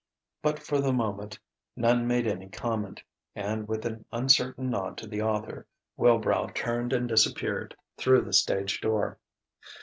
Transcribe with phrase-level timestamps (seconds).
[0.41, 1.37] But for the moment
[1.75, 3.03] none made any comment.
[3.35, 8.81] And with an uncertain nod to the author, Wilbrow turned and disappeared through the stage
[8.81, 9.19] door.